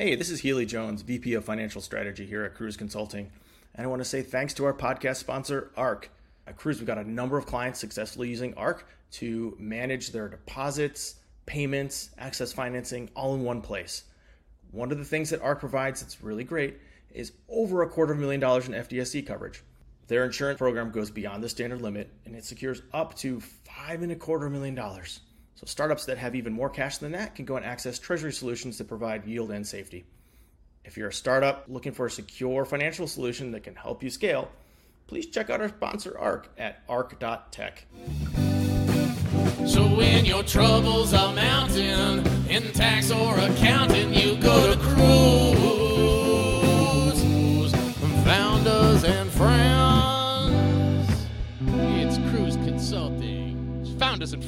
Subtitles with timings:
[0.00, 3.30] Hey, this is Healy Jones, VP of Financial Strategy here at Kruze Consulting.
[3.74, 6.08] And I want to say thanks to our podcast sponsor, ARC.
[6.46, 11.16] At Kruze, we've got a number of clients successfully using ARC to manage their deposits,
[11.44, 14.04] payments, access financing all in one place.
[14.70, 16.78] One of the things that ARC provides that's really great
[17.12, 19.62] is over a quarter of a million dollars in FDIC coverage.
[20.06, 24.12] Their insurance program goes beyond the standard limit and it secures up to five and
[24.12, 25.20] a quarter million dollars.
[25.60, 28.78] So startups that have even more cash than that can go and access treasury solutions
[28.78, 30.06] that provide yield and safety.
[30.86, 34.50] If you're a startup looking for a secure financial solution that can help you scale,
[35.06, 37.84] please check out our sponsor ARC at arc.tech.
[39.66, 44.14] So when your troubles are mounting in tax or accounting,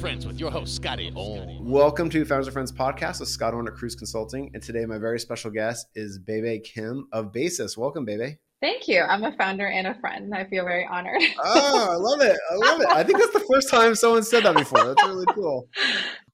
[0.03, 1.59] friends with your host, Scotty Orn.
[1.61, 4.51] Welcome to Founders and Friends podcast with Scott Orn at Kruze Consulting.
[4.53, 7.77] And today, my very special guest is Bebe Kim of Basis.
[7.77, 8.37] Welcome, Bebe.
[8.61, 8.99] Thank you.
[8.99, 10.35] I'm a founder and a friend.
[10.35, 11.21] I feel very honored.
[11.41, 12.37] oh, I love it.
[12.51, 12.87] I love it.
[12.87, 14.83] I think that's the first time someone said that before.
[14.83, 15.69] That's really cool.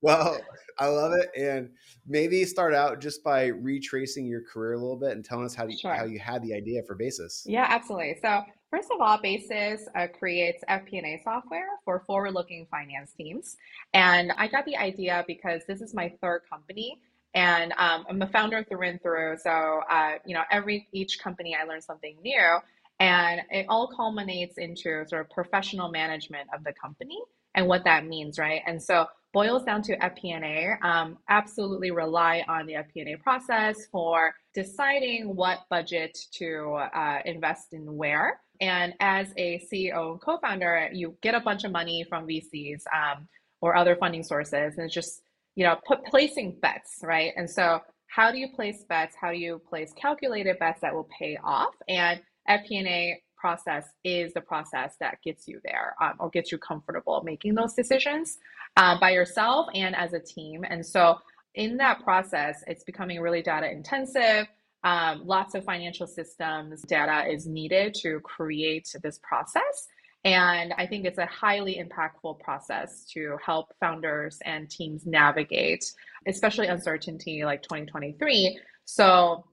[0.02, 0.40] Well,
[0.80, 1.30] I love it.
[1.40, 1.70] And
[2.08, 5.68] maybe start out just by retracing your career a little bit and telling us how,
[5.68, 5.94] to, Sure.
[5.94, 7.44] how you had the idea for Basis.
[7.46, 8.18] Yeah, absolutely.
[8.20, 13.58] So, first of all, Basis uh, creates FP&A software for forward-looking finance teams,
[13.94, 17.00] and I got the idea because this is my third company,
[17.34, 19.38] and um, I'm a founder through and through.
[19.42, 22.58] So, uh, you know, every each company I learn something new,
[23.00, 27.20] and it all culminates into sort of professional management of the company
[27.56, 28.62] and what that means, right?
[28.68, 30.76] And so boils down to FP&A.
[30.86, 37.96] Um, absolutely rely on the FP&A process for deciding what budget to uh, invest in
[37.96, 38.40] where.
[38.62, 43.28] And as a CEO and co-founder, you get a bunch of money from VCs um,
[43.62, 45.22] or other funding sources, and it's just
[45.56, 47.32] you know put, placing bets, right?
[47.36, 49.16] And so how do you place bets?
[49.20, 51.76] How do you place calculated bets that will pay off?
[51.88, 57.22] And FP&A process is the process that gets you there um, or gets you comfortable
[57.24, 58.38] making those decisions
[58.78, 60.66] uh, by yourself and as a team.
[60.68, 61.20] And so
[61.56, 64.48] in that process, it's becoming really data intensive.
[64.84, 69.88] Um, lots of financial systems data is needed to create this process.
[70.26, 75.86] And I think it's a highly impactful process to help founders and teams navigate,
[76.28, 78.60] especially uncertainty like 2023.
[78.86, 79.46] So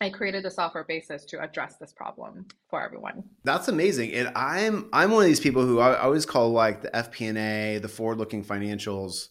[0.00, 3.24] I created the software basis to address this problem for everyone.
[3.44, 4.12] That's amazing.
[4.14, 7.78] And I'm I'm one of these people who I, I always call like the FP&A,
[7.78, 9.28] the forward-looking financials,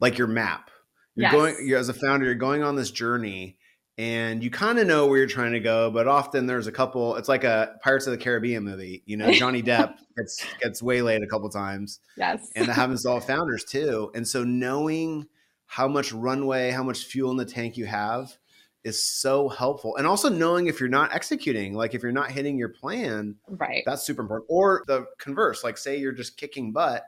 [0.00, 0.70] like your map.
[1.16, 1.32] You're Yes.
[1.32, 3.58] going you're, as a founder, you're going on this journey
[3.96, 7.14] and you kind of know where you're trying to go, but often there's a couple
[7.16, 9.02] it's like a Pirates of the Caribbean movie.
[9.06, 12.00] You know, Johnny Depp gets gets waylaid a couple times.
[12.16, 12.50] Yes.
[12.56, 14.10] And that happens to all founders too.
[14.14, 15.26] And so knowing
[15.66, 18.36] how much runway, how much fuel in the tank you have
[18.82, 19.96] is so helpful.
[19.96, 23.82] And also knowing if you're not executing, like if you're not hitting your plan, right.
[23.86, 24.46] that's super important.
[24.50, 27.04] Or the converse, like say you're just kicking butt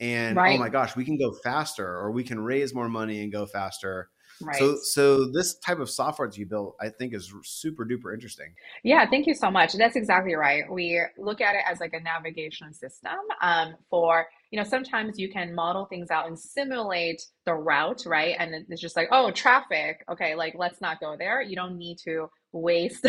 [0.00, 3.30] and oh my gosh, we can go faster or we can raise more money and
[3.30, 4.10] go faster.
[4.42, 4.56] Right.
[4.56, 8.54] So so this type of software that you built, I think is super duper interesting.
[8.82, 9.74] Yeah, thank you so much.
[9.74, 10.64] That's exactly right.
[10.70, 15.30] We look at it as like a navigation system um, for, you know, sometimes you
[15.30, 18.36] can model things out and simulate the route, right?
[18.38, 20.04] And it's just like, oh, traffic.
[20.10, 21.42] Okay, like let's not go there.
[21.42, 23.06] You don't need to waste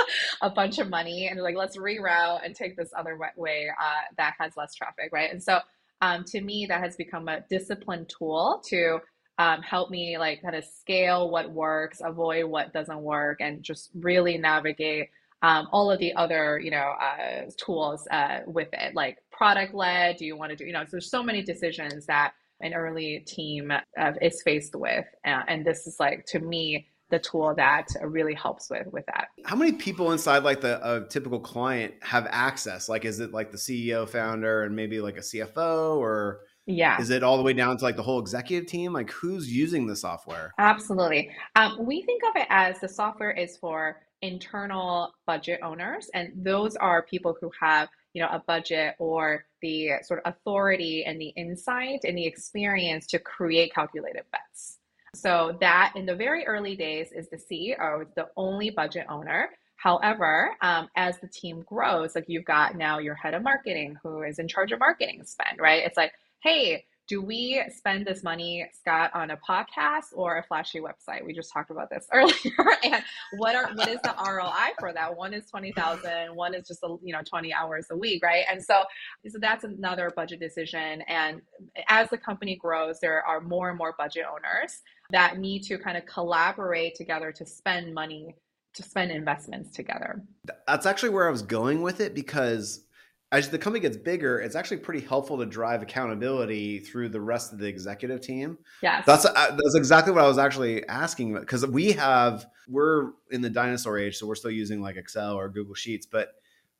[0.42, 4.34] a bunch of money and like let's reroute and take this other way uh, that
[4.38, 5.30] has less traffic, right?
[5.30, 5.60] And so
[6.02, 8.98] um, to me, that has become a discipline tool to
[9.38, 13.90] um, help me like kind of scale what works, avoid what doesn't work, and just
[13.94, 15.10] really navigate
[15.42, 20.16] um, all of the other you know uh, tools uh, with it, like product led.
[20.16, 20.84] Do you want to do you know?
[20.84, 25.64] So there's so many decisions that an early team uh, is faced with, uh, and
[25.64, 29.28] this is like to me the tool that really helps with with that.
[29.44, 32.88] How many people inside like the a typical client have access?
[32.88, 37.00] Like is it like the CEO founder and maybe like a CFO or Yeah.
[37.00, 38.92] is it all the way down to like the whole executive team?
[38.92, 40.52] Like who's using the software?
[40.58, 41.30] Absolutely.
[41.54, 46.74] Um, we think of it as the software is for internal budget owners, and those
[46.76, 51.28] are people who have, you know, a budget or the sort of authority and the
[51.36, 54.78] insight and the experience to create calculated bets.
[55.14, 59.50] So that in the very early days is the CEO, is the only budget owner.
[59.76, 64.22] However, um, as the team grows, like you've got now your head of marketing who
[64.22, 65.84] is in charge of marketing spend, right?
[65.84, 66.12] It's like,
[66.46, 71.24] hey, do we spend this money, Scott, on a podcast or a flashy website?
[71.24, 72.76] We just talked about this earlier.
[72.84, 73.02] and
[73.38, 75.16] what are what is the ROI for that?
[75.16, 76.34] One is twenty thousand.
[76.34, 78.44] One is just a, you know twenty hours a week, right?
[78.50, 78.82] And so
[79.28, 81.02] so that's another budget decision.
[81.02, 81.42] And
[81.88, 85.96] as the company grows, there are more and more budget owners that need to kind
[85.96, 88.36] of collaborate together to spend money
[88.74, 90.22] to spend investments together.
[90.66, 92.85] That's actually where I was going with it because
[93.32, 97.52] as the company gets bigger, it's actually pretty helpful to drive accountability through the rest
[97.52, 98.56] of the executive team.
[98.82, 103.40] Yes, that's uh, that's exactly what I was actually asking because we have we're in
[103.40, 106.34] the dinosaur age, so we're still using like Excel or Google Sheets, but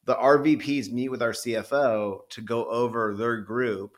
[0.05, 3.97] the RVPs meet with our CFO to go over their group,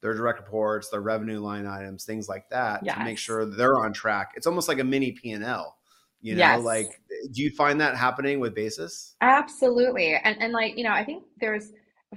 [0.00, 2.96] their direct reports, their revenue line items, things like that, yes.
[2.96, 4.32] to make sure they're on track.
[4.34, 5.76] It's almost like a mini P and L.
[6.22, 6.62] You know, yes.
[6.62, 7.00] like
[7.32, 9.14] do you find that happening with Basis?
[9.20, 11.72] Absolutely, and and like you know, I think there's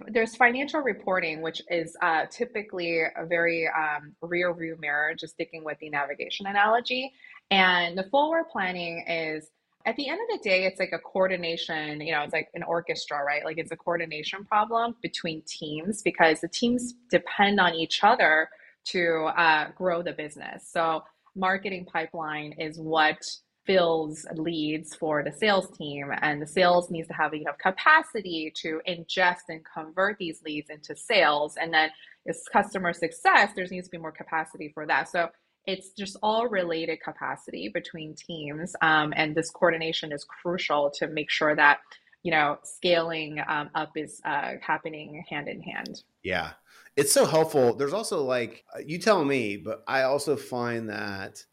[0.07, 5.63] there's financial reporting, which is uh, typically a very um, rear view mirror, just sticking
[5.63, 7.13] with the navigation analogy.
[7.51, 9.49] And the forward planning is
[9.85, 12.63] at the end of the day, it's like a coordination, you know, it's like an
[12.63, 13.45] orchestra, right?
[13.45, 18.49] Like it's a coordination problem between teams because the teams depend on each other
[18.85, 20.67] to uh, grow the business.
[20.71, 21.03] So,
[21.35, 23.17] marketing pipeline is what
[23.65, 28.81] fills leads for the sales team and the sales needs to have enough capacity to
[28.87, 31.55] ingest and convert these leads into sales.
[31.59, 31.89] And then
[32.25, 35.09] it's customer success there needs to be more capacity for that.
[35.09, 35.29] So
[35.65, 41.31] it's just all related capacity between teams um, and this coordination is crucial to make
[41.31, 41.79] sure that
[42.21, 46.03] you know scaling um, up is uh, happening hand in hand.
[46.23, 46.51] Yeah.
[46.95, 47.75] It's so helpful.
[47.75, 51.43] There's also like you tell me but i also find that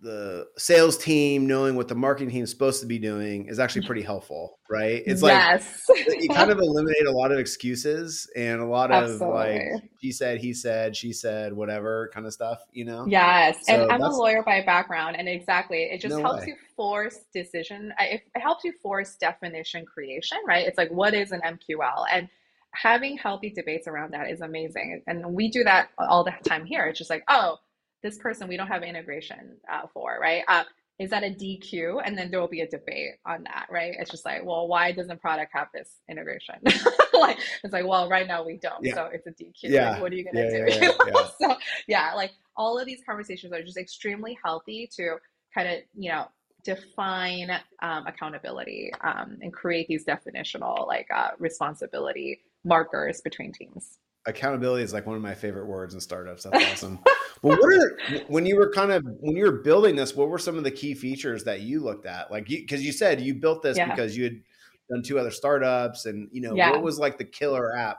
[0.00, 3.80] the sales team knowing what the marketing team is supposed to be doing is actually
[3.80, 3.86] mm-hmm.
[3.86, 5.02] pretty helpful, right?
[5.06, 5.82] It's yes.
[5.88, 9.70] like you kind of eliminate a lot of excuses and a lot of Absolutely.
[9.72, 13.06] like he said, he said, she said, whatever kind of stuff, you know?
[13.08, 13.58] Yes.
[13.66, 15.84] So and I'm a lawyer by background and exactly.
[15.84, 16.48] It just no helps way.
[16.48, 17.92] you force decision.
[17.98, 20.66] It, it helps you force definition creation, right?
[20.66, 22.04] It's like, what is an MQL?
[22.12, 22.28] And
[22.74, 25.02] having healthy debates around that is amazing.
[25.06, 26.84] And we do that all the time here.
[26.86, 27.56] It's just like, oh,
[28.02, 30.42] this person we don't have integration uh, for, right?
[30.48, 30.64] Uh,
[30.98, 32.00] is that a DQ?
[32.04, 33.94] And then there will be a debate on that, right?
[33.98, 36.54] It's just like, well, why doesn't product have this integration?
[37.12, 38.94] like, it's like, well, right now we don't, yeah.
[38.94, 39.54] so it's a DQ.
[39.62, 39.90] Yeah.
[39.90, 40.92] Like, what are you gonna yeah, do?
[41.06, 41.56] Yeah, so
[41.86, 45.16] yeah, like all of these conversations are just extremely healthy to
[45.54, 46.26] kind of, you know,
[46.64, 47.50] define
[47.82, 54.92] um, accountability um, and create these definitional like uh, responsibility markers between teams accountability is
[54.92, 56.44] like one of my favorite words in startups.
[56.44, 56.98] That's awesome.
[57.42, 60.14] well, what are when you were kind of when you were building this?
[60.14, 62.30] What were some of the key features that you looked at?
[62.30, 63.90] Like, because you, you, said you built this yeah.
[63.90, 64.40] because you had
[64.90, 66.70] done two other startups, and you know, yeah.
[66.70, 67.98] what was like the killer app,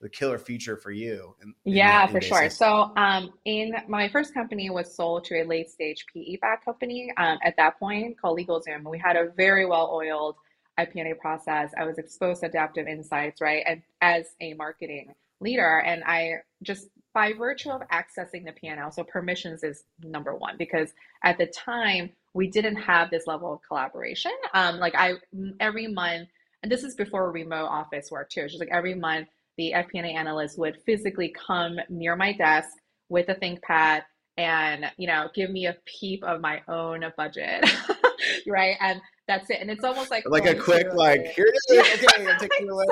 [0.00, 1.34] the killer feature for you?
[1.42, 2.28] In, yeah, in for basis?
[2.28, 2.50] sure.
[2.50, 7.12] So, um, in my first company was sold to a late stage PE back company
[7.18, 8.88] um, at that point called LegalZoom.
[8.88, 10.36] We had a very well oiled
[10.78, 11.72] FP&A process.
[11.78, 13.62] I was exposed to adaptive insights, right?
[13.66, 19.02] And as a marketing leader and i just by virtue of accessing the P&L so
[19.02, 20.90] permissions is number one because
[21.24, 24.32] at the time we didn't have this level of collaboration.
[24.52, 25.14] Um, like i
[25.58, 26.28] every month
[26.62, 30.58] and this is before remote office work too just like every month the fp&a analyst
[30.58, 32.68] would physically come near my desk
[33.08, 34.02] with a thinkpad
[34.36, 37.64] and you know give me a peep of my own budget
[38.46, 39.58] right and that's it.
[39.60, 42.06] And it's almost like like a quick like here it is.
[42.40, 42.86] Okay, you away.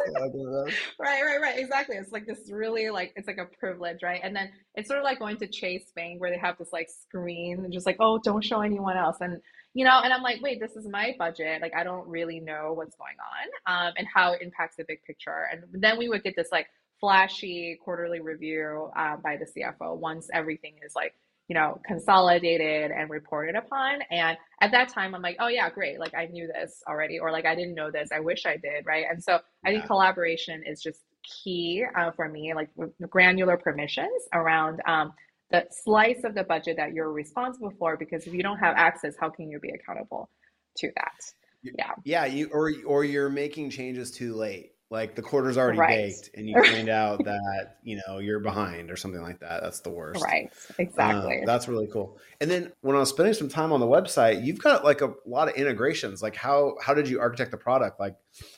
[0.99, 1.59] right, right, right.
[1.59, 1.97] Exactly.
[1.97, 4.21] It's like this really like it's like a privilege, right?
[4.23, 6.89] And then it's sort of like going to Chase Bank where they have this like
[6.91, 9.19] screen and just like, oh, don't show anyone else.
[9.21, 9.41] And
[9.75, 11.63] you know, and I'm like, wait, this is my budget.
[11.63, 15.03] Like I don't really know what's going on um, and how it impacts the big
[15.05, 15.49] picture.
[15.53, 16.67] And then we would get this like
[16.99, 21.15] flashy quarterly review uh, by the CFO once everything is like
[21.49, 24.01] you know, consolidated and reported upon.
[24.11, 26.01] And at that time, I'm like, oh, yeah, great.
[26.01, 28.11] Like, I knew this already, or like, I didn't know this.
[28.13, 28.87] I wish I did.
[28.87, 29.05] Right.
[29.11, 32.71] And so I think collaboration is just key uh, for me, like
[33.11, 35.13] granular permissions around um,
[35.51, 37.97] the slice of the budget that you're responsible for.
[37.97, 40.31] Because if you don't have access, how can you be accountable
[40.79, 41.33] to that?
[41.63, 41.93] Yeah.
[42.05, 42.25] Yeah.
[42.27, 46.09] You, or, or you're making changes too late like the quarter's already right.
[46.09, 49.61] baked and you find out that you know you're behind or something like that.
[49.61, 50.23] That's the worst.
[50.23, 50.53] Right.
[50.79, 51.43] Exactly.
[51.43, 52.17] uh, that's really cool.
[52.41, 55.13] And then when i was spending some time on the website you've got like a
[55.27, 56.23] lot of integrations.
[56.23, 57.99] Like how how did you architect the product?
[57.99, 58.15] Like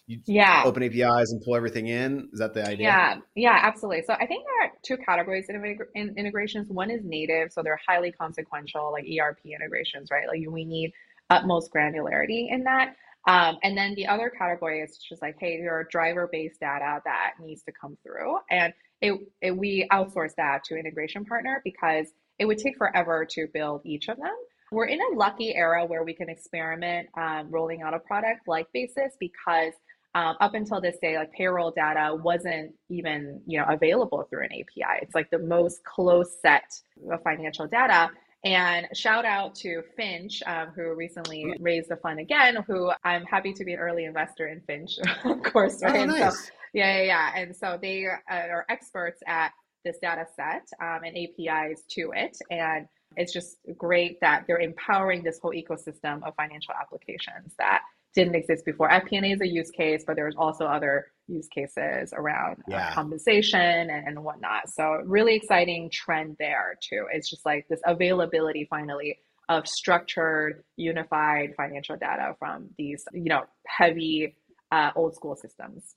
[0.07, 0.63] you yeah.
[0.67, 2.29] open apis and pull everything in?
[2.35, 2.87] Is that the idea?
[2.87, 3.17] Yeah.
[3.35, 4.05] Yeah absolutely.
[4.07, 5.57] So i think there are two categories of
[5.97, 6.69] integrations.
[6.69, 10.29] One is native so they're highly consequential like erp integrations right?
[10.29, 10.93] Like we need
[11.31, 12.95] utmost granularity in that
[13.27, 17.35] um, and then the other category is just like, hey, your driver based data that
[17.41, 18.39] needs to come through.
[18.51, 22.07] And it, it we outsource that to integration partner because
[22.39, 24.35] it would take forever to build each of them.
[24.71, 28.67] We're in a lucky era where we can experiment um, rolling out a product like
[28.73, 29.73] Basis because
[30.15, 34.53] um, up until this day, like payroll data wasn't even you know available through an
[34.53, 35.01] API.
[35.03, 36.81] It's like the most close set
[37.11, 38.11] of financial data.
[38.47, 42.63] And shout out to Finch, um, who recently raised a fund again.
[42.69, 45.83] Who I'm happy to be an early investor in Finch, of course.
[45.83, 46.03] Right?
[46.03, 46.47] Oh, nice.
[46.47, 47.43] So, yeah, yeah, yeah.
[47.43, 49.51] And so they are experts at
[49.85, 52.39] this data set um, and APIs to it.
[52.49, 52.87] And
[53.17, 57.83] it's just great that they're empowering this whole ecosystem of financial applications that
[58.15, 58.89] didn't exist before.
[58.89, 62.89] FP&A is a use case, but there's also other use cases around uh, yeah.
[62.89, 64.69] uh, compensation and, and whatnot.
[64.69, 67.07] So really exciting trend there too.
[67.13, 69.19] It's just like this availability finally
[69.49, 74.37] of structured, unified financial data from these, you know, heavy
[74.73, 75.95] uh, old school systems.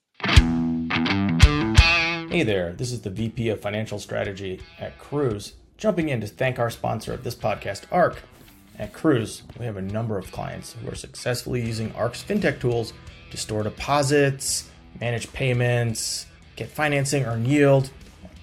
[2.30, 6.60] Hey there, this is the VP of Financial Strategy at Kruze, jumping in to thank
[6.60, 8.22] our sponsor of this podcast, ARC.
[8.78, 12.92] At Kruze, we have a number of clients who are successfully using ARC's fintech tools
[13.30, 17.90] to store deposits, manage payments, get financing, earn yield,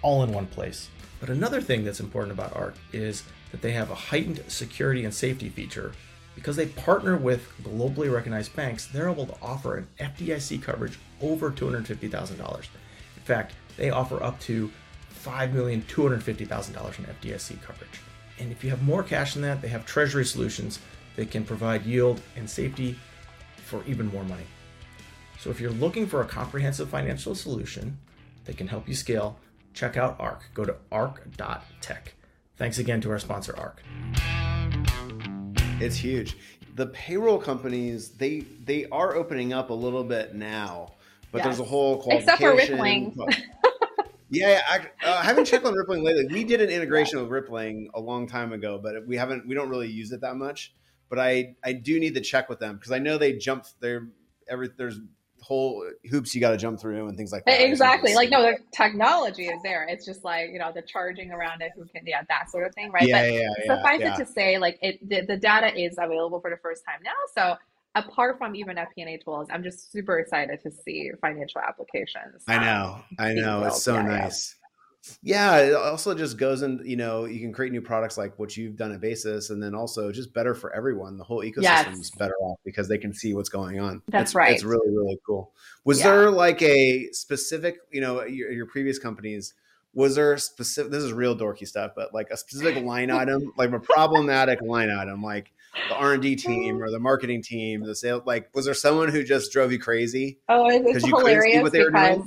[0.01, 0.89] all in one place.
[1.20, 5.13] But another thing that's important about ARC is that they have a heightened security and
[5.13, 5.94] safety feature.
[6.36, 11.50] Because they partner with globally recognized banks, they're able to offer an FDIC coverage over
[11.50, 12.39] $250,000.
[12.39, 14.72] In fact, they offer up to
[15.25, 18.01] $5,250,000 in FDIC coverage.
[18.39, 20.80] And if you have more cash than that, they have treasury solutions
[21.16, 23.00] that can provide yield and safety
[23.66, 24.46] for even more money.
[25.39, 27.98] So if you're looking for a comprehensive financial solution
[28.46, 29.38] that can help you scale,
[29.74, 30.50] check out ARC.
[30.53, 32.13] Go to arc.tech.
[32.56, 33.84] Thanks again to our sponsor, ARC.
[35.79, 36.38] It's huge.
[36.75, 40.94] The payroll companies, they they are opening up a little bit now,
[41.32, 41.46] but yes.
[41.46, 42.53] there's a whole qualification.
[42.53, 43.17] Except for Rippling.
[44.29, 44.77] Yeah, I,
[45.08, 46.27] uh, I haven't checked on Rippling lately.
[46.29, 49.48] We did an integration with Rippling a long time ago, but we haven't.
[49.48, 50.75] We don't really use it that much.
[51.10, 53.65] But I I do need to check with them because I know they jump.
[53.79, 54.10] They're
[54.50, 55.00] every there's
[55.48, 57.62] whole hoops you got to jump through and things like that.
[57.62, 58.13] Exactly.
[58.13, 59.88] Like no, the technology is there.
[59.88, 61.72] It's just like you know the charging around it.
[61.75, 63.08] Who can yeah that sort of thing, right?
[63.08, 66.42] Yeah, but yeah, suffice yeah, it to say, like it the, the data is available
[66.42, 67.12] for the first time now.
[67.34, 67.58] So
[67.96, 72.44] apart from even FP&A tools, I'm just super excited to see financial applications.
[72.48, 74.56] I know, um, I know, it's so nice.
[75.22, 75.58] Yeah.
[75.58, 76.82] it also just goes in.
[76.86, 79.76] You know, you can create new products like what you've done at Basis, and then
[79.76, 81.18] also just better for everyone.
[81.18, 81.98] The whole ecosystem yes.
[81.98, 84.02] is better off because they can see what's going on.
[84.08, 84.54] That's it's, right.
[84.54, 85.54] It's really really cool.
[85.86, 86.12] Was yeah.
[86.12, 89.54] there like a specific, you know, your, your previous companies?
[89.98, 93.52] was there a specific this is real dorky stuff but like a specific line item
[93.58, 95.52] like a problematic line item like
[95.90, 96.82] the r&d team oh.
[96.82, 100.38] or the marketing team the sales like was there someone who just drove you crazy
[100.50, 102.20] oh it's you hilarious because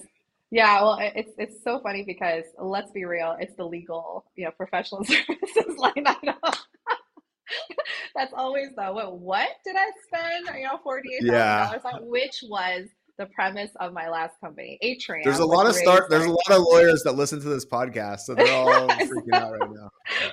[0.51, 4.51] yeah well it's it's so funny because let's be real it's the legal you know
[4.53, 6.35] professional services line item
[8.15, 12.89] that's always the what what did i spend you know $48000 on which was
[13.21, 15.25] the premise of my last company, Atrium.
[15.25, 16.09] There's a lot of start.
[16.09, 19.53] There's a lot of lawyers that listen to this podcast, so they're all freaking out
[19.53, 19.91] right now.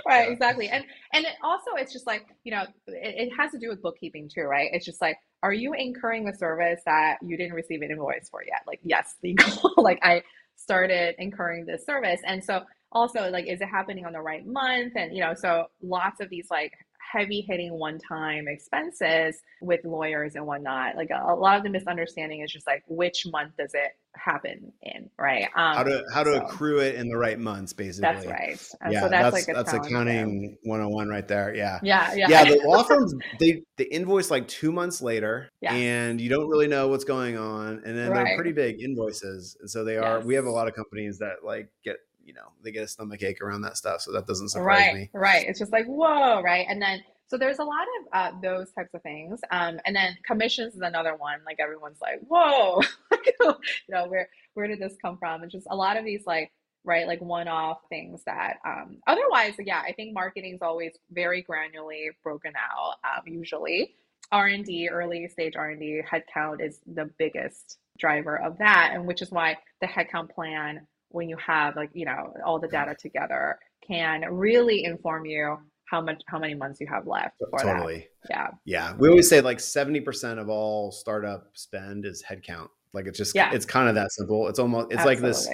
[0.08, 0.32] Right, yeah.
[0.32, 3.68] exactly, and and it also it's just like you know it, it has to do
[3.68, 4.70] with bookkeeping too, right?
[4.72, 8.44] It's just like, are you incurring a service that you didn't receive an invoice for
[8.44, 8.62] yet?
[8.66, 9.74] Like, yes, legal.
[9.78, 10.24] like I
[10.56, 14.94] started incurring this service, and so also like, is it happening on the right month?
[14.96, 16.74] And you know, so lots of these like
[17.12, 20.96] heavy hitting one time expenses with lawyers and whatnot.
[20.96, 24.72] Like a, a, lot of the misunderstanding is just like which month does it happen
[24.82, 25.46] in, right?
[25.56, 28.02] Um, how to how to so, accrue it in the right months, basically.
[28.02, 28.68] That's right.
[28.82, 31.56] And yeah, so that's, that's, like that's accounting one on one right there.
[31.56, 31.80] Yeah.
[31.82, 32.14] Yeah.
[32.14, 32.28] Yeah.
[32.30, 32.44] Yeah.
[32.46, 35.74] The law firms they they invoice like two months later, yeah.
[35.74, 38.26] and you don't really know what's going on, and then right.
[38.26, 40.18] they're pretty big invoices, and so they are.
[40.18, 40.26] Yes.
[40.26, 41.98] We have a lot of companies that like get
[42.28, 44.02] you know they get a stomach ache around that stuff.
[44.02, 45.10] So that doesn't surprise right, me.
[45.14, 45.48] Right.
[45.48, 46.66] It's just like whoa, right?
[46.70, 49.40] And then so there's a lot of uh, those types of things.
[49.52, 51.40] Um, and then commissions is another one.
[51.46, 52.82] Like everyone's like, whoa,
[53.42, 53.56] you
[53.90, 55.42] know, where where did this come from?
[55.42, 56.52] And just a lot of these like
[56.88, 62.08] right like one-off things that um, otherwise yeah i think marketing is always very granularly
[62.24, 63.96] broken out um, usually
[64.32, 69.58] r&d early stage r&d headcount is the biggest driver of that and which is why
[69.82, 74.84] the headcount plan when you have like you know all the data together can really
[74.84, 75.58] inform you
[75.90, 78.54] how much how many months you have left totally that.
[78.66, 78.90] yeah.
[78.90, 78.96] Yeah.
[78.98, 83.52] We always say like 70% of all startup spend is headcount Like it's just Yeah.
[83.54, 84.48] it's kind of that simple.
[84.48, 85.48] It's almost it's like this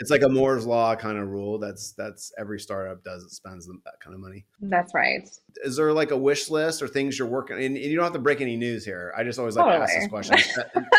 [0.00, 1.58] it's like a Moore's law kind of rule.
[1.58, 3.22] That's that's every startup does.
[3.24, 4.46] It spends them that kind of money.
[4.60, 5.28] That's right.
[5.64, 7.56] Is there like a wish list or things you're working?
[7.56, 9.12] And, and you don't have to break any news here.
[9.16, 10.36] I just always like to ask this question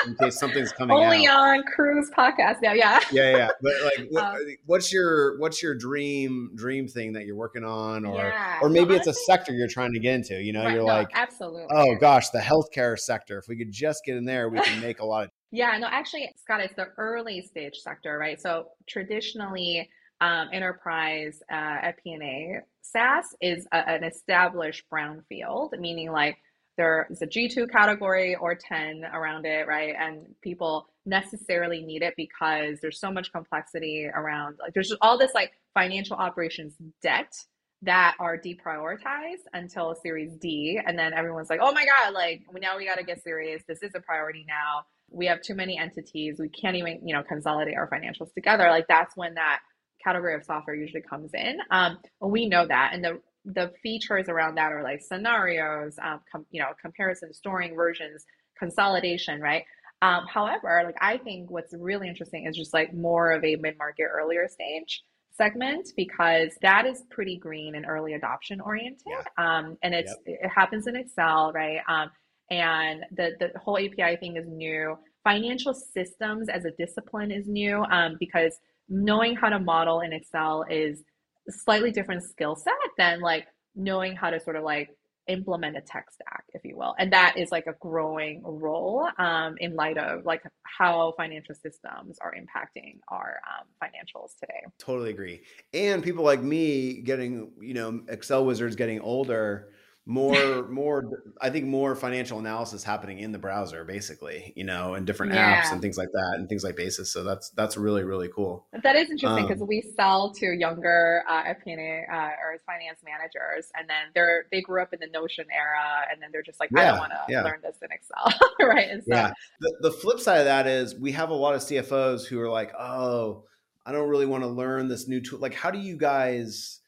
[0.08, 1.40] in, case something's coming Only out.
[1.40, 2.74] on Kruze podcast now.
[2.74, 3.00] Yeah.
[3.12, 3.50] yeah, yeah.
[3.62, 8.06] But like, what, Um, what's your what's your dream dream thing that you're working on,
[8.06, 8.60] or Yeah.
[8.62, 10.42] or maybe it's a sector you're trying to get into.
[10.42, 11.68] You know, Right, you're no, like, absolutely.
[11.72, 13.38] oh gosh, the healthcare sector.
[13.40, 15.32] If we could just get in there, we can make a lot of.
[15.52, 18.40] Yeah, no, actually, Scott, it's the early stage sector, right?
[18.40, 19.90] So traditionally,
[20.22, 26.38] um, enterprise uh, FP&A SaaS is a, an established brown field, meaning like
[26.78, 29.96] there is a G2 category or 10 around it, right?
[30.00, 35.34] And people necessarily need it because there's so much complexity around, like, there's all this
[35.34, 37.34] like financial operations debt
[37.82, 40.80] that are deprioritized until Series D.
[40.86, 43.64] And then everyone's like, oh my God, like now we got to get serious.
[43.68, 44.84] This is a priority now.
[45.12, 46.38] We have too many entities.
[46.40, 48.70] We can't even, you know, consolidate our financials together.
[48.70, 49.60] Like that's when that
[50.04, 51.60] category of software usually comes in.
[51.72, 52.92] Um, we know that.
[52.94, 57.76] And the the features around that are like scenarios, um, com- you know, comparison, storing
[57.76, 58.26] versions,
[58.58, 59.64] consolidation, right?
[60.02, 64.06] Um, however, like I think what's really interesting is just like more of a mid-market
[64.12, 69.08] earlier stage segment because that is pretty green and early adoption oriented.
[69.38, 71.80] Um, and it's it happens in Excel, right?
[71.88, 72.12] Um,
[72.52, 74.98] and the the whole API thing is new.
[75.24, 80.66] Financial systems as a discipline is new um, because knowing how to model in Excel
[80.70, 81.04] is
[81.50, 84.90] slightly different skill set than like knowing how to sort of like
[85.30, 86.96] implement a tech stack, if you will.
[86.98, 92.18] And that is like a growing role um, in light of like how financial systems
[92.20, 94.66] are impacting our um, financials today.
[94.80, 95.42] Totally agree.
[95.74, 99.70] And people like me getting, you know, Excel wizards getting older,
[100.06, 101.04] more, more,
[101.42, 105.72] I think more financial analysis happening in the browser, basically, you know, and different apps
[105.72, 107.14] and things like that and things like Basis.
[107.14, 108.66] So that's, that's really, really cool.
[108.84, 113.72] That is interesting Um, because we sell to younger uh, FP&A uh, or finance managers,
[113.78, 116.70] and then they're they grew up in the Notion era, and then they're just like,
[116.76, 117.44] I Yeah, don't want to yeah.
[117.44, 118.34] learn this in Excel,
[118.68, 118.90] right?
[118.90, 119.32] And so, Yeah.
[119.60, 122.50] The, the flip side of that is we have a lot of CFOs who are
[122.50, 123.44] like, oh,
[123.86, 125.40] I don't really want to learn this new tool.
[125.40, 126.79] Like, how do you guys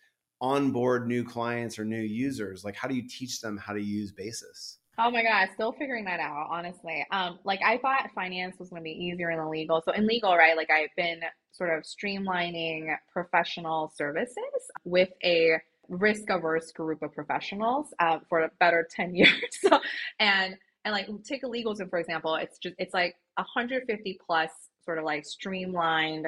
[0.41, 2.65] onboard new clients or new users?
[2.65, 4.79] Like, how do you teach them how to use Basis?
[4.97, 7.05] Oh my God, still figuring that out, honestly.
[7.11, 9.81] Um, like I thought finance was going to be easier than legal.
[9.85, 11.21] So in legal, right, like I've been
[11.51, 14.35] sort of streamlining professional services
[14.83, 15.57] with a
[15.87, 19.31] risk averse group of professionals uh, for a better 10 years.
[19.61, 19.79] So,
[20.19, 24.49] and and like take a LegalZoom, for example, it's just it's like 150 plus
[24.83, 26.27] sort of like streamlined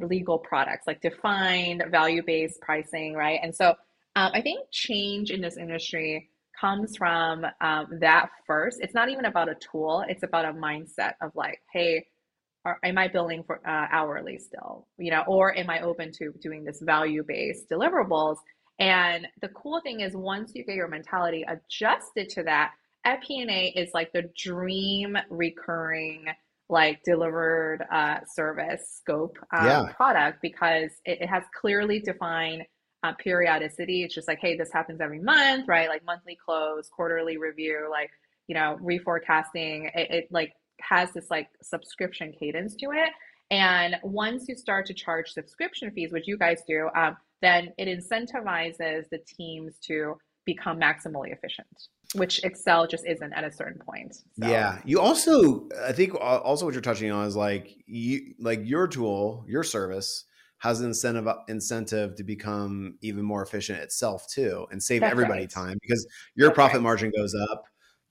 [0.00, 3.40] legal products, like defined value-based pricing, right?
[3.42, 3.74] And so
[4.16, 6.28] um, I think change in this industry
[6.58, 8.78] comes from um, that first.
[8.80, 12.06] It's not even about a tool; it's about a mindset of like, hey,
[12.64, 14.86] are, am I billing for uh, hourly still?
[14.98, 18.36] You know, or am I open to doing this value-based deliverables?
[18.78, 22.72] And the cool thing is, once you get your mentality adjusted to that,
[23.06, 26.26] FP&A is like the dream recurring,
[26.72, 29.92] like delivered uh, service scope um, Yeah.
[29.94, 32.62] product because it, it has clearly defined
[33.04, 34.04] uh, periodicity.
[34.04, 35.88] It's just like, hey, this happens every month, right?
[35.88, 38.10] Like monthly close, quarterly review, like
[38.48, 39.90] you know, reforecasting.
[39.94, 43.10] It, it like has this like subscription cadence to it.
[43.50, 47.86] And once you start to charge subscription fees, which you guys do, um, then it
[47.86, 51.68] incentivizes the teams to become maximally efficient,
[52.14, 54.14] which Excel just isn't at a certain point.
[54.14, 54.80] So, Yeah.
[54.84, 59.44] You also, I think, also what you're touching on is like you, like your tool,
[59.48, 60.24] your service
[60.58, 65.40] has an incentive incentive to become even more efficient itself too, and save That's everybody
[65.42, 65.50] right.
[65.50, 66.82] time because your That's profit right.
[66.84, 67.64] margin goes up.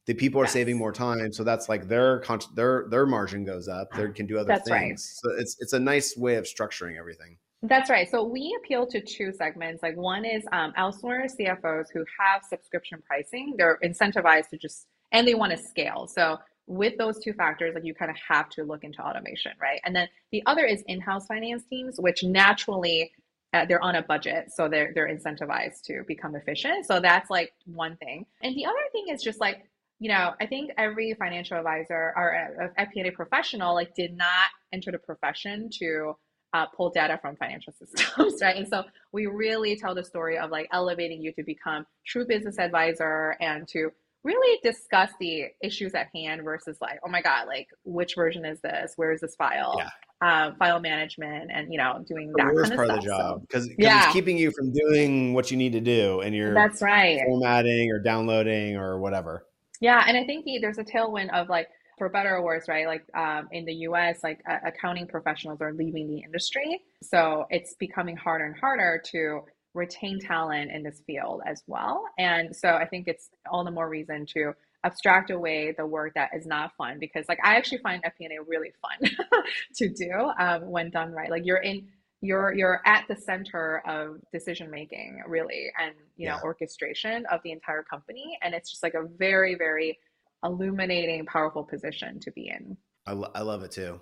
[0.08, 0.54] The people are Yes.
[0.54, 3.92] saving more time, so that's like their con- their their margin goes up.
[3.96, 4.80] They ah, can do other That's right.
[4.80, 5.18] things.
[5.24, 7.38] So it's it's a nice way of structuring everything.
[7.63, 8.10] That's right.
[8.10, 9.84] So we appeal to two segments.
[9.84, 13.54] Like one is um, outsourced CFOs who have subscription pricing.
[13.58, 16.08] They're incentivized to just, and they want to scale.
[16.08, 19.80] So with those two factors, like you kind of have to look into automation, right?
[19.86, 23.12] And then the other is in-house finance teams, which naturally
[23.54, 26.86] uh, they're on a budget, so they're they're incentivized to become efficient.
[26.86, 28.26] So that's like one thing.
[28.41, 29.65] And the other thing is just like
[30.00, 34.91] you know, I think every financial advisor or uh, FP&A professional like did not enter
[34.91, 36.15] the profession to
[36.54, 38.58] uh, pull data from financial systems, right?
[38.58, 42.60] And so we really tell the story of like elevating you to become true business
[42.60, 43.90] advisor and to
[44.24, 48.60] really discuss the issues at hand versus like, oh my God, like which version is
[48.62, 48.94] this?
[48.96, 49.76] Where is this file?
[49.78, 49.90] Yeah.
[50.22, 53.08] Uh, file management and you know doing The that worst kind part of of the
[53.10, 54.04] job because Yeah.
[54.04, 57.22] it's keeping you from doing what you need to do, and you're that's right.
[57.26, 59.48] formatting or downloading or whatever.
[59.80, 61.70] Yeah, and I think the, there's a tailwind of like
[62.02, 62.88] for better or worse, right?
[62.88, 66.82] Like um, in the US, like uh, accounting professionals are leaving the industry.
[67.04, 69.42] So it's becoming harder and harder to
[69.76, 72.04] retain talent in this field as well.
[72.18, 76.32] And so I think it's all the more reason to abstract away the work that
[76.36, 79.12] is not fun because like I actually find FP&A really fun
[79.76, 81.30] to do um, when done right.
[81.30, 81.88] Like you're in
[82.22, 86.42] you're you're at the center of decision making really and you know yeah.
[86.44, 89.98] orchestration of the entire company and it's just like a very very
[90.43, 92.77] illuminating powerful position to be in.
[93.06, 93.99] I, lo- I love it too.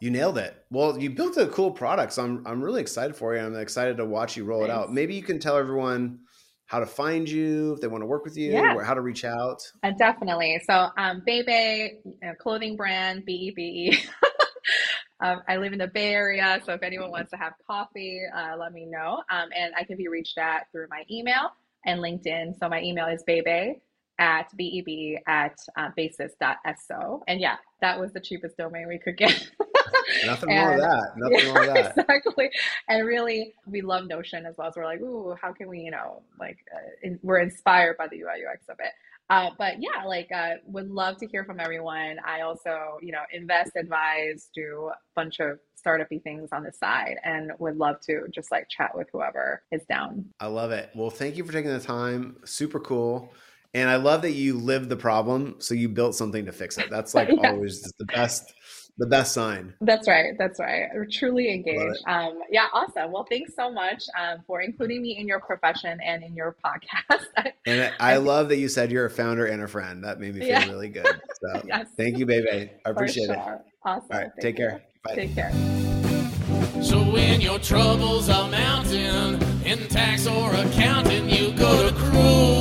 [0.00, 0.64] You nailed it.
[0.70, 3.42] Well, you built a cool product, so I'm I'm really excited for you.
[3.42, 4.72] I'm excited to watch you roll Thanks.
[4.72, 4.92] it out.
[4.92, 6.20] Maybe you can tell everyone
[6.66, 8.74] how to find you if they want to work with you, yeah.
[8.74, 9.60] or how to reach out.
[9.82, 10.58] Uh, definitely.
[10.66, 11.98] So, um, Bebe,
[12.38, 13.98] clothing brand, B E B E.
[15.22, 18.56] Um, I live in the Bay Area, so if anyone wants to have coffee, uh,
[18.56, 19.22] let me know.
[19.30, 21.50] Um, and I can be reached at through my email
[21.84, 22.58] and LinkedIn.
[22.58, 23.80] So my email is bebe
[24.20, 27.24] at beb at uh, basis.so.
[27.26, 29.50] And yeah, that was the cheapest domain we could get.
[30.26, 31.12] Nothing and, wrong with that.
[31.16, 31.98] Nothing yeah, wrong with that.
[31.98, 32.50] Exactly.
[32.88, 34.70] And really, we love Notion as well.
[34.72, 38.08] So we're like, ooh, how can we, you know, like, uh, in, we're inspired by
[38.08, 38.92] the UI UX of it.
[39.30, 42.16] Uh, but yeah, like, uh, would love to hear from everyone.
[42.26, 47.16] I also, you know, invest, advise, do a bunch of startupy things on the side
[47.24, 50.26] and would love to just like chat with whoever is down.
[50.40, 50.90] I love it.
[50.94, 52.36] Well, thank you for taking the time.
[52.44, 53.32] Super cool.
[53.72, 56.90] And I love that you lived the problem, so you built something to fix it.
[56.90, 57.50] That's like yeah.
[57.50, 58.52] always the best
[59.00, 59.72] the best sign.
[59.80, 60.34] That's right.
[60.38, 60.88] That's right.
[60.92, 62.02] We're truly engaged.
[62.06, 63.10] Um, yeah, awesome.
[63.10, 67.52] Well, thanks so much um, for including me in your profession and in your podcast.
[67.66, 70.04] and I, love that you said you're a founder and a friend.
[70.04, 70.68] That made me feel yeah.
[70.68, 71.06] really good.
[71.06, 71.86] So yes.
[71.96, 72.70] thank you, Bebe.
[72.84, 73.34] I appreciate sure.
[73.34, 73.72] it.
[73.84, 74.08] Awesome.
[74.12, 74.30] All right.
[74.32, 74.68] Thank take you.
[74.68, 74.82] care.
[75.02, 75.14] Bye.
[75.14, 75.52] Take care.
[76.82, 82.59] So when your troubles are mounting in tax or accounting, you go to Kruze.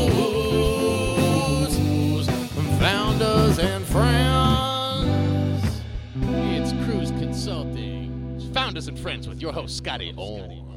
[8.89, 10.68] And friends with your host, Scotty Orn.